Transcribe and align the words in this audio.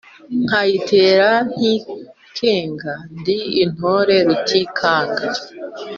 Nkayitera 0.43 1.29
ntikenga, 1.55 2.93
ndi 3.17 3.37
intore 3.63 4.15
Rutikanga 4.27 5.25